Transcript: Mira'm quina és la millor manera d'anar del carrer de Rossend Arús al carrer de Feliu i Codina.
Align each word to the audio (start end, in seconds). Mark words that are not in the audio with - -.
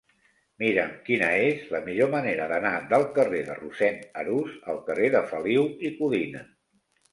Mira'm 0.61 0.93
quina 1.09 1.27
és 1.49 1.67
la 1.75 1.81
millor 1.89 2.09
manera 2.15 2.47
d'anar 2.53 2.71
del 2.95 3.05
carrer 3.19 3.43
de 3.51 3.59
Rossend 3.61 4.09
Arús 4.25 4.59
al 4.75 4.83
carrer 4.91 5.13
de 5.19 5.25
Feliu 5.35 5.71
i 5.91 5.95
Codina. 6.03 6.45